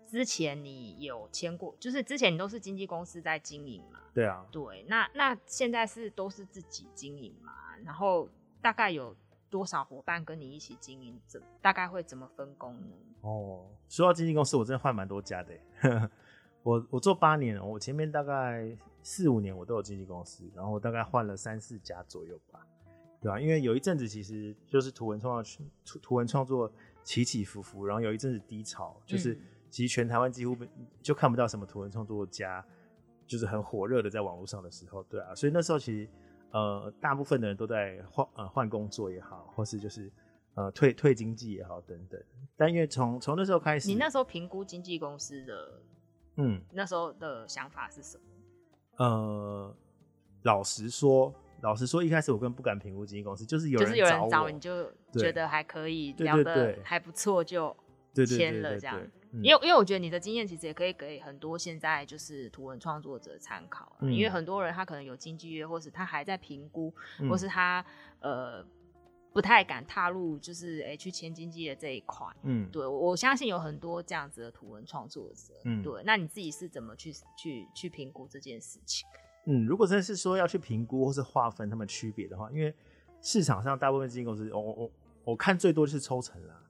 [0.05, 3.99] 嗯之前你有签过，就是之前你都是经纪公司在经营嘛？
[4.13, 4.45] 对啊。
[4.51, 7.51] 对，那那现在是都是自己经营嘛？
[7.83, 8.29] 然后
[8.61, 9.15] 大概有
[9.49, 11.19] 多少伙伴跟你一起经营？
[11.25, 12.95] 怎大概会怎么分工呢？
[13.21, 15.53] 哦，说到经纪公司，我真的换蛮多家的。
[16.61, 22.65] 我我做八年，我前面大概四五年我都有经纪公司，然后我大概换了三四家左右吧。
[23.19, 26.71] 对啊，因为有一阵子其实就是图文创作图图文创作
[27.03, 29.33] 起起伏伏，然后有一阵子低潮，就是。
[29.33, 29.41] 嗯
[29.75, 30.55] 其实全台湾几乎
[31.01, 32.65] 就看不到什么图文创作家，
[33.27, 36.09] 就是很火热的在网络上的时候，对啊，所以那时候其实
[36.51, 40.09] 呃大部分的人都在换呃换工作也好，或是就是
[40.53, 42.17] 呃退退经纪也好等等。
[42.55, 45.81] 但因为从从那时候开始，你那时候评估经纪公司的，
[46.37, 48.23] 嗯，那时候的想法是什么？
[49.05, 49.75] 呃，
[50.43, 57.75] 老实说，老实说，一开始我根本不敢评估经纪公司，就是有人就是有人找你就觉得还可以聊得还不错，就
[58.23, 59.01] 签了这样。
[59.41, 67.85] 因为因为我觉得你的经验其实也可以给很多现在就是图文创作者参考，嗯，因为很多人他可能有经纪约，或是他还在评估，嗯，或是他
[68.21, 68.65] 呃
[69.33, 72.25] 不太敢踏入就是哎、欸、去签经纪的这一块。
[72.43, 75.53] 嗯，对，我相信有很多这样子的图文创作者。
[75.65, 79.05] 嗯，对，那你自己是怎么去去去评估这件事情？
[79.47, 82.73] 嗯，如果真的是说要去评估或是划分他们区别的话，因为
[83.21, 84.91] 市场上大部分经纪公司，我我
[85.25, 86.61] 我看最多就是抽成啦。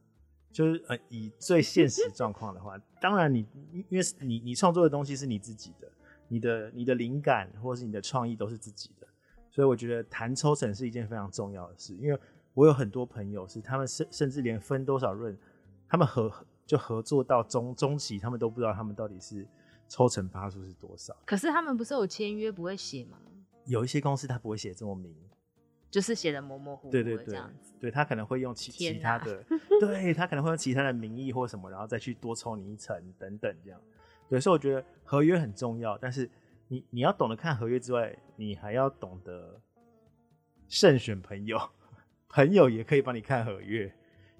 [0.55, 3.45] 就是呃，以最现实状况的话，当然你
[3.89, 5.91] 因为你你创作的东西是你自己的，
[6.29, 9.05] 你的你的灵感或者是你的创意都是自己的，
[9.51, 11.93] 所以我觉得谈抽成是一件非常重要的事。
[11.97, 12.17] 因为
[12.53, 15.37] 我有很多朋友是他们甚甚至连分多少润，
[15.89, 16.31] 他们合
[16.65, 19.45] 就合作到中中期，他们都不知道他们到底是
[19.89, 21.13] 抽成趴数是多少。
[21.25, 23.17] 可是他们不是有签约不会写吗？
[23.65, 25.13] 有一些公司他不会写这么明。
[25.89, 29.41] 就是写的模模糊糊的这样子，对对对，对他可能会用其其他的，
[29.79, 33.79] 对他可能会用其他的名义或什么，然后再去多抽你一层等等这样。
[34.27, 36.29] 对，所以我觉得合约很重要，但是
[36.67, 39.61] 你你要懂得看合约之外，你还要懂得
[40.67, 41.57] 慎选朋友，
[42.27, 43.89] 朋友也可以帮你看合约，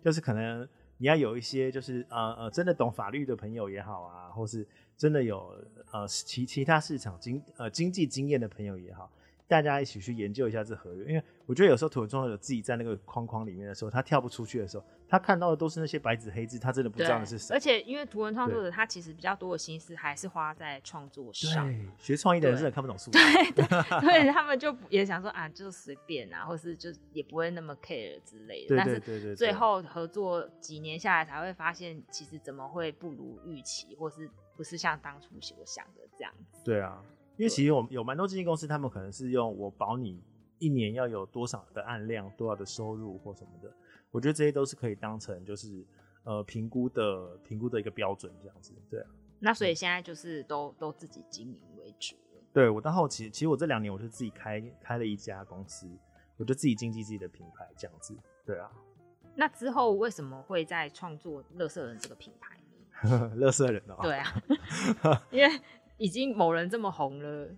[0.03, 5.55] 就是可能你要有一些就是呃呃真的懂法律的朋友也好啊，或是真的有
[5.91, 9.09] 呃其其他市场经呃经济经验的朋友也好。
[9.47, 17.55] 大家一起去研究一下这合约，因为我觉得有时候图文创作者自己在那个框框里面的时候，他跳不出去的时候，他看到的都是那些白纸黑字，他真的不知道那是什么。
[17.55, 21.67] 而且因为图文创作者他其实比较多的心思还是花在创作上。
[21.67, 23.19] 对，学创意的人真的看不懂数字。
[23.19, 28.83] 对对，对他们就也想说啊，就随便啊，或是就也不会那么 care 之类的。
[28.83, 28.99] 对对对对，对。
[28.99, 34.27] 但是最后合作几年下来，才会发现其实怎么会不如预期，或是
[34.57, 36.63] 不是像当初所想的这样子。
[36.65, 36.99] 对啊。
[37.37, 40.23] 因为其实我们有蛮多经纪公司，他们可能是用我保你
[40.57, 43.69] 一年要有多少的案量、多少的收入或什么的，
[44.09, 45.85] 我觉得这些都是可以当成就是
[46.23, 49.07] 呃评估的评估的一个标准这样子，对啊。
[49.39, 52.41] 那所以现在就是都都自己经营为主了。
[52.53, 55.89] 对，我到后期，其实我这两年我是自己开开了一家公司，
[56.37, 58.71] 我就自己经纪自己的品牌这样子，对啊。
[59.35, 62.57] 那之后为什么会在创作乐色人这个品牌
[63.09, 63.31] 呢？
[63.35, 64.41] 乐色人哦，对啊，
[65.29, 65.61] 因为。
[65.97, 67.49] 已经某人这么红了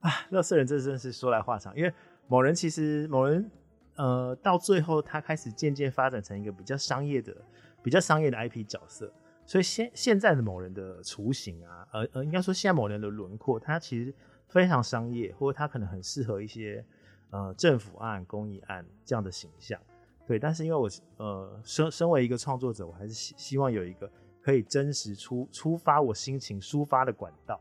[0.00, 0.10] 啊！
[0.30, 1.92] 乐色人这真是说来话长，因为
[2.26, 3.50] 某人其实某人
[3.96, 7.34] 呃，到最后他开始渐渐发展成一个比较商业的、
[7.82, 9.12] 比较商业的 IP 角色，
[9.46, 14.14] 所以现现在的某人的雏形啊，呃呃，应该说现在某人的轮廓，他其实
[14.48, 16.84] 非常商业，或者他可能很适合一些
[17.30, 19.80] 呃政府案、公益案这样的形象。
[20.26, 27.60] 对，但是因为我呃身身为一个创作者，我还是希希望有一个可以真实出出发我心情抒发的管道。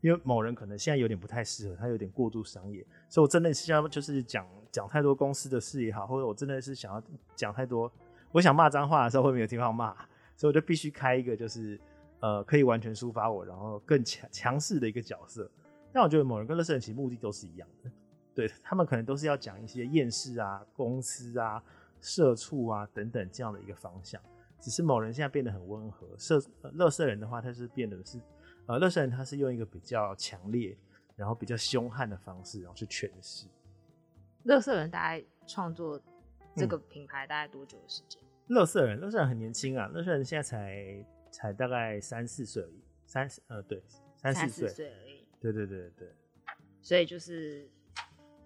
[0.00, 7.02] 因为某人可能现在有点不太适合，他有点过度商业，所以我真的是要就是讲讲太多公司的事也好，或者我真的是想要
[7.36, 7.92] 讲太多，
[8.32, 9.94] 我想骂脏话的时候会没有地方骂，
[10.36, 11.78] 所以我就必须开一个就是
[12.20, 15.50] 呃可以完全抒发我，然后更强强势的一个角色。
[15.92, 17.90] 但我觉得某人跟乐色人其实目的都是一样的，
[18.34, 21.62] 对，他们可能都是要讲一些厌世啊、公司啊、
[22.00, 24.18] 社畜啊等等这样的一个方向，
[24.58, 28.18] 只是某人现在变得很温和，乐乐色人的话，他是变得是。
[28.66, 30.76] 呃，乐色人他是用一个比较强烈，
[31.16, 33.46] 然后比较凶悍的方式，然后去诠释。
[34.44, 36.00] 乐色人大概创作
[36.56, 38.22] 这个品牌大概多久的时间？
[38.46, 43.82] 乐、嗯、色人，乐色人很年轻啊，乐色人现在才才大概三四岁而已，三十呃对，
[44.16, 45.26] 三四岁而已。
[45.40, 46.08] 对对对对对。
[46.80, 47.68] 所以就是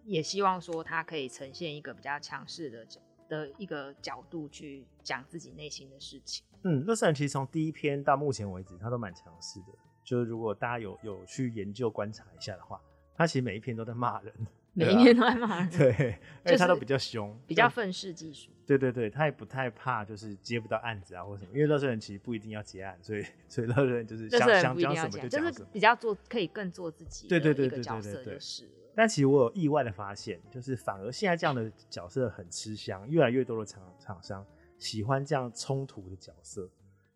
[0.05, 6.45] 也希望说他可以呈现一个比较强势的角的一个角度去讲自己内心的事情。
[6.63, 9.67] 嗯，乐色人其实从第一篇到目前为止，他都蛮强势的。
[10.05, 12.81] 就是如果大家有有去研究观察一下的话，
[13.17, 14.33] 他其实每一篇都在骂人，
[14.73, 18.51] 每一篇都在骂人， 对，而且他都比较凶，比较愤世嫉俗。
[18.67, 28.69] 对对对，他也不太怕，就是接不到案子啊或什么，因为乐色人其实不一定要接案，所以所以乐色人就是想想讲什么就讲什么，就是比较做可以更做自己的一个角色就是。
[28.97, 34.47] 但其实我有意外的发现，就是反而现在这样的角色很吃香，越来越多的厂厂商
[34.79, 36.69] 喜欢这样冲突的角色。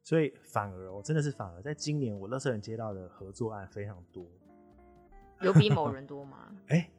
[0.08, 4.24] 所以反而我真的是反而，在今年我乐色人接到的合作案非常多，
[5.42, 6.48] 有比某人多吗？
[6.68, 6.90] 哎、欸，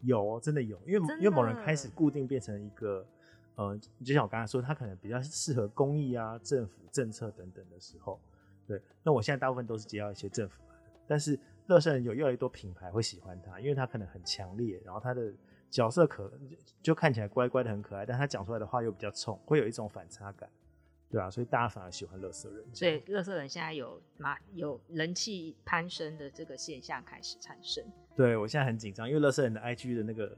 [0.00, 3.06] 有哦，真的有，因为因为某人开始固定变成一个，
[3.54, 8.20] 呃，就像我刚才说，他可能比较适合公益啊、政府政策等等的时候，
[8.66, 8.82] 对。
[9.04, 10.60] 那我现在大部分都是接到一些政府，
[11.06, 15.32] 但是乐色人有越来越多品牌会喜欢他，因为他可能很强烈，然后他的
[15.70, 16.28] 角色可
[16.82, 20.50] 就看起来乖乖的很可爱，但他讲出来的话又比较冲，会有一种反差感。
[21.10, 22.62] 对啊，所以大家反而喜欢乐色人。
[22.72, 27.82] 所以乐色人现在有马有人气攀升的这个现象开始产生。
[28.14, 30.36] 对，我现在很紧张，因为乐色人的 IG 的那个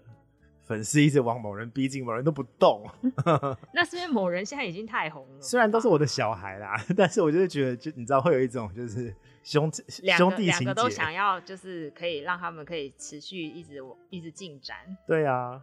[0.62, 2.88] 粉丝一直往某人逼近，某人都不动。
[3.74, 5.40] 那是因为某人现在已经太红了。
[5.40, 9.68] 虽然都是我的小孩啦，但是我就是觉得，就你知道，会有一种就是兄
[10.16, 14.76] 兄弟情节，两个都想要，就是可以让他们可以持续一直一直进展。
[15.06, 15.61] 对啊。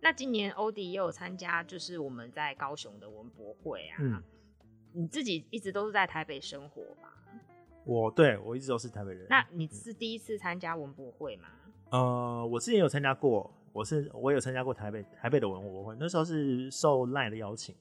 [0.00, 3.96] 那今年欧迪也有参加，就是我们在高雄的文博会啊。
[4.00, 4.22] 嗯，
[4.92, 7.12] 你自己一直都是在台北生活吧？
[7.84, 9.26] 我对我一直都是台北人。
[9.28, 11.48] 那你是第一次参加文博会吗？
[11.90, 17.74] 呃，我之前有参加过，我是我有参加过台北台北的文博会，那时候是受赖的邀请，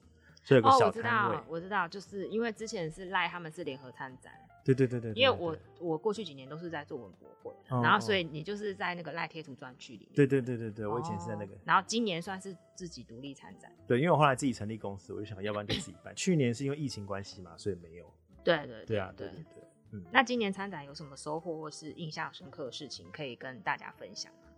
[0.44, 1.36] 所以有个小摊位。
[1.36, 4.34] 哦，我知道，我知道，就是因为之前是赖他们是联合参展。
[4.74, 10.10] 对对对对，因为我我过去几年都是在做文博会，然后所以你就是在那个赖贴图专区里面。
[10.14, 11.58] 对对对对对，我以前是在那个。
[11.64, 13.72] 然后今年算是自己独立参展。
[13.88, 16.14] 对，因为我后来自己成立公司，我就想要不然就自己办。
[16.18, 18.14] 去年是因为疫情关系嘛，所以没有。
[18.44, 19.64] 对对对啊，对对对。
[19.92, 24.50] 嗯，那今年参展有什么收获或是印象深刻的事情可以跟大家分享吗？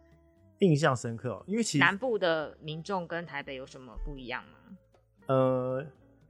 [0.59, 4.77] 印象深刻哦，因为其实南部的民众跟台北有什么不一样吗？
[5.27, 5.85] 呃，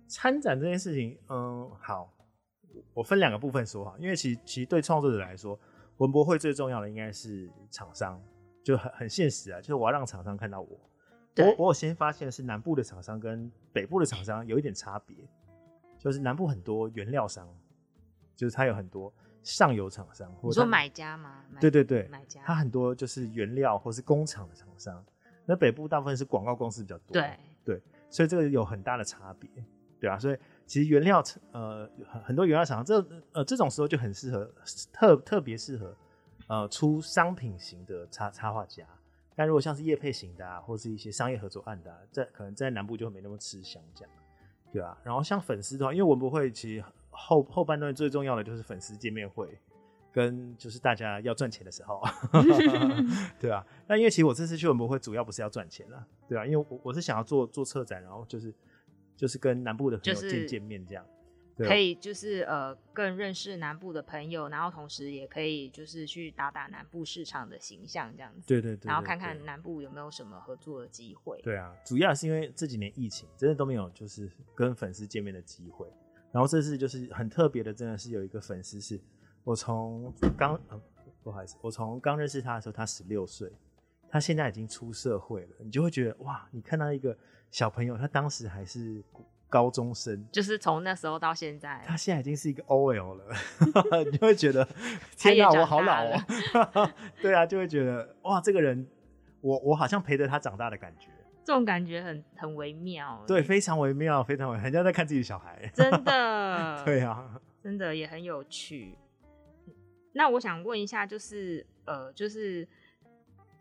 [0.08, 2.13] 参展这件事情，嗯，好。
[2.94, 5.60] 我分两个部分说哈，因为其实其实对创作者来说，
[5.98, 8.22] 文博会最重要的应该是厂商，
[8.63, 10.80] 就很很现实啊，就是我要让厂商看到我，
[11.38, 15.15] 我我有先发现是南部的厂商跟北部的厂商有一点差别，
[15.98, 17.48] 就是南部很多原料商，
[18.36, 19.13] 就是它有很多
[19.44, 21.44] 上游厂商，或者说买家吗？
[21.60, 25.04] 对对对，买家，它很多就是原料或是工厂的厂商。
[25.46, 29.50] 那北部大部分是广告公司比较多，对对，所以这个有很大的差别，
[30.00, 30.38] 对啊，所以
[30.69, 34.47] 其实原料呃很很多原料厂，这呃这种时候就很适合
[34.93, 35.97] 特特别适合
[36.45, 38.86] 呃出商品型的插插画家。
[39.36, 44.13] 但如果像是业配型的啊，或是一些商业合作案的，在可能在南部就没那么吃香，这样，
[44.71, 44.97] 对吧，啊？
[45.03, 49.60] 然后像粉丝的话，因为文博会其实后后半段最重要的就是粉丝见面会，
[50.12, 51.99] 跟就是大家要赚钱的时候，
[53.39, 53.65] 对啊。
[53.88, 58.53] 那因为其实我这次去文博会主要不是要赚钱了，对啊，因为我我是想要做做策展，然后就是
[59.19, 61.05] 就是跟南部的朋友见见面这样。
[61.58, 68.47] 可以就是呃更认识南部的朋友，然后同时也可以就是去打打南部市场的形象这样子。
[68.47, 68.88] 对对对，对。
[68.88, 71.38] 然后看看南部有没有什么合作的机会。
[71.43, 75.86] 对啊，主要是因为这几年疫情，真的都没有就是跟粉丝见面的机会。
[76.32, 78.97] 然后这次就是很特别的，真的是有一个粉丝是，
[79.43, 80.82] 我从刚呃
[81.21, 83.51] 不好意思，我从刚认识他的时候，他十六岁，
[84.10, 87.17] 他现在已经出社会了，你就会觉得哇，你看到一个
[87.52, 89.04] 小朋友，他当时还是。
[89.52, 93.26] 高中生就是从那时候到现在，他现在已经是一个 OL 了，
[94.06, 94.63] 你就会觉得
[95.17, 96.91] 天哪，我好老哦。
[97.19, 98.88] 对啊，就会觉得哇，这个人，
[99.41, 101.08] 我我好像陪着他长大的感觉，
[101.43, 109.00] 这种感觉很很微妙，对，非常微妙，非常微妙，人家在看自己的小孩，真的， 对啊，真的也很有趣。
[110.13, 112.67] 那我想问一下，就是呃，就是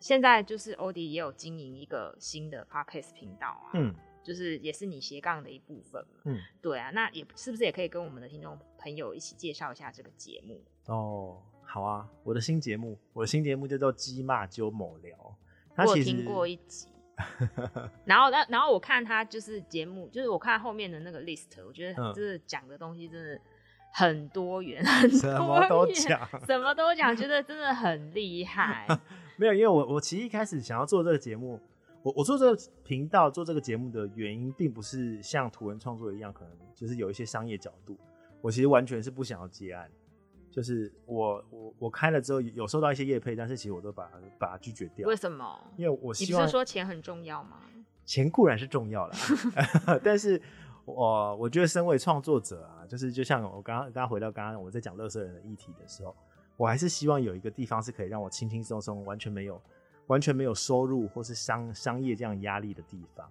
[0.01, 3.95] 现在就是欧迪也有经营一个新的 Podcast 频道啊，嗯。
[4.21, 10.63] 就是也是你斜杠的一部分嘛，嗯，对啊，那也是不是也可以跟我们的听众朋友一起介绍一下这个节目？
[10.85, 15.17] 哦，好啊，我的新节目，我的新节目叫做《鸡骂揪某聊》，
[15.89, 16.89] 我有听过一集，
[18.05, 23.41] 然后那然后我看他就是节目，就是我看后面的那个 list，我觉得就是讲的东西真的
[23.95, 28.87] 很多元，很多元，什么都讲，什么都讲，觉得真的很厉害。
[29.39, 31.59] 没有，因为我我其实一开始想要做这个节目。
[32.01, 37.99] 我我做这个频道做这个节目的原因，并不是像图文创作一样，可能就是有一些商业角度。
[38.41, 39.91] 我其实完全是不想要接案，
[40.49, 45.09] 就是我我我开了之后有收到一些业配，但是其实我都把把它拒绝掉。
[45.09, 45.61] 为什么？
[45.77, 47.63] 因为我希望，你不是说钱很重要吗？
[48.05, 49.15] 钱固然是重要了，
[50.05, 50.41] 但是
[50.85, 56.17] 我我觉得身为创作者啊，就是就像我刚刚刚刚回到刚刚我在讲乐色人的议题的时候，
[56.59, 59.59] 我还是希望有一个地方是可以让我轻轻松松，完全没有。
[60.09, 63.31] 完全没有收入或是商商业这样压力的地方，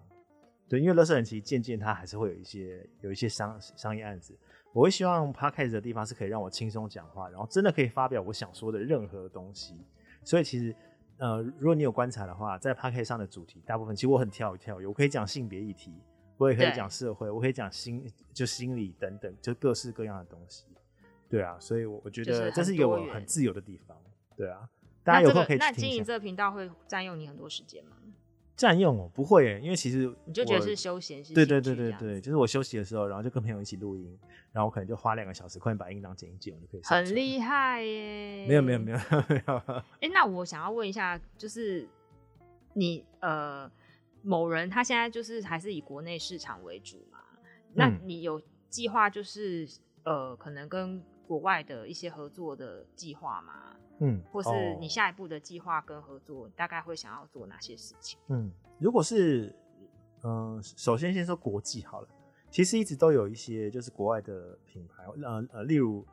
[0.69, 4.37] 对，因为垃圾人其实渐渐他还是会有一些有一些商商业案子，
[4.73, 9.75] 我会希望 Podcast 的地方是可以让我轻松讲话，然后真的可以发表我想说的任何东西。
[10.23, 10.75] 所以其实，
[11.17, 15.91] 呃，如果你有观察的话，在 Podcast 上的主题大部分其实我很跳一跳，我可以讲性别议题，
[16.37, 20.65] 我也可以讲社会，我可以讲心就心理等等，就各式各样的东西。
[21.29, 23.97] 对啊，所以我我觉得这是一个我很自由的地方。
[24.35, 24.69] 对啊。
[25.03, 25.59] 大家有空可以听。
[25.59, 27.95] 那经营这个频道会占用你很多时间吗？
[28.57, 34.19] 占用哦，不会耶，因为其实你就觉得是休闲，是对对对对对，就是我休息的时候，然后就跟朋友一起录音，
[34.51, 36.81] 然后我可能就花两个小时，快点把音档剪一剪，我就可以。
[36.83, 38.47] 很厉害耶！
[38.47, 38.97] 没有没有没有
[39.29, 39.55] 没有。
[39.55, 41.87] 哎、 欸，那我想要问一下，就是
[42.73, 43.71] 你呃，
[44.23, 47.19] 某人他现在就是还是以国内市场为主嘛？
[47.75, 49.65] 那你有计划就是
[50.03, 53.75] 呃，可能跟国外的一些合作的计划嘛？
[53.99, 58.19] 嗯，或是你下一步的计划跟合作，大概会想要做哪些事情？
[58.27, 59.53] 嗯，如果是，
[60.23, 62.07] 嗯、呃，首先先说国际好了，
[62.49, 66.05] 其实一直都有一些就是国外的品牌，呃呃，例如，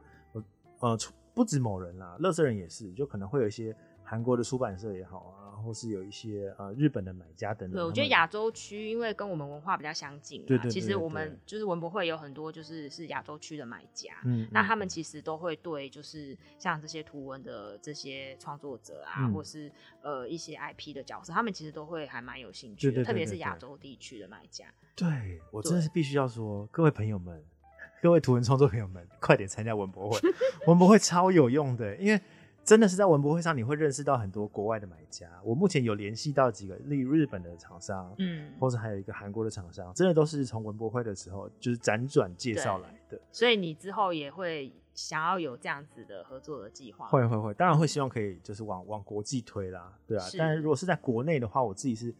[0.81, 0.98] 呃，
[1.35, 5.40] 不止某人啦，乐色人也是，就可能会有一些韩国的出版社也好啊。
[5.64, 24.67] 或是有一些呃日本的买家等等，对，我觉得亚洲区因为跟我们文化比较相近，对，对对对，其实我们就是文博会有很多就是是亚洲区的买家，嗯，那他们其实都会对就是像这些图文的这些创作者啊，嗯、或是呃一些 IP 的角色，他们其实都会还蛮有兴趣的，特别是亚洲地区的买家。
[24.95, 27.42] 对，我真的是必须要说，各位朋友们，
[28.02, 30.21] 各位图文创作朋友们，快点参加文博会，
[30.69, 32.21] 文博会超有用的，因为。
[32.65, 35.29] 真的是在文博会上，你会认识到很多国外的买家。
[35.44, 43.21] 我目前有联系到几个，例如日本的厂商，嗯，或者还有一个韩国的厂商，真的都是从文博会的时候就是辗转介绍来的。
[43.31, 47.06] 所以你之后也会想要有这样子的合作的计划？
[47.08, 50.25] 会会会，当然会希望可以就是往往国际推啦，对啊。
[50.38, 52.15] 但是如果是在国内的话，我自己是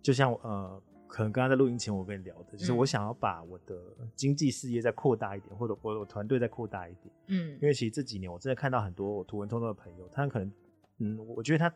[0.00, 0.80] 就像呃。
[1.10, 3.76] 可能刚刚在录音前我跟你聊的，就是我想要把我的
[4.14, 7.12] 经济事业再扩大一点，或者我我团队再扩大一点。
[7.26, 10.52] 嗯，因为其实这几年我真的看到很多我图文创作的朋友，他们可能，
[10.98, 11.74] 嗯，我觉得他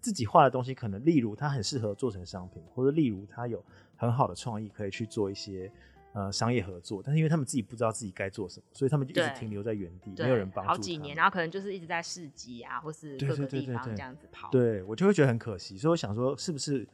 [0.00, 3.62] 自己画的东西，可能例如他很适合做成商品，或者例如他有
[3.96, 5.70] 很好的创意，可以去做一些
[6.12, 7.02] 呃商业合作。
[7.04, 10.70] 但是因为他们自己不知道自己该做什么，所以他们就一直停留在原地，没有人帮助。
[10.70, 14.48] 好几年，然后可能就是一直在市集啊，或是各个地方这样子跑。
[14.50, 15.76] 对，我就会觉得很可惜。
[15.76, 16.86] 所以我想说，是不是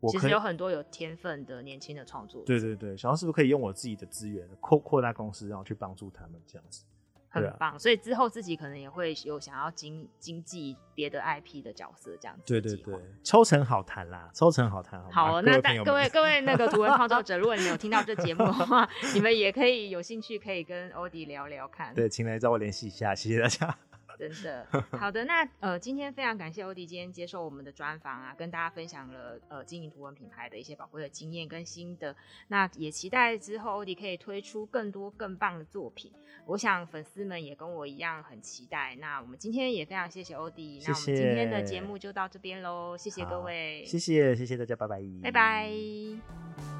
[0.00, 2.46] 我其实有很多有天分的年轻的创作者？
[2.46, 6.84] 对对对，想说是不是可以用我自己的资源扩扩大公司，然后去帮助他们这样子。
[7.32, 12.42] 很棒，所以之后自己可能也会有想要经经济别的 IP 的角色这样子。
[12.44, 12.92] 对对对，
[13.22, 15.00] 抽成好谈啦，抽成好谈。
[15.12, 21.94] 好，好，那各位各位那个图文创作者， 如果你有听到这节目的话，你们也可以有兴趣可以跟欧迪聊聊看。
[21.94, 23.78] 对，请来找我联系一下，谢谢大家。
[24.20, 32.14] 真的好的，那呃，今天非常感谢欧迪今天接受我们的专访啊，跟大家分享了呃经营图文品牌的一些宝贵的经验跟心得。
[32.48, 36.12] 那也期待之后欧迪可以推出更多更棒的作品。
[36.44, 38.94] 我想粉丝们也跟我一样很期待。
[38.96, 46.79] 那我们今天也非常谢谢欧迪，那我们今天的节目就到这边喽，谢谢各位，谢谢谢谢大家，拜拜，拜拜。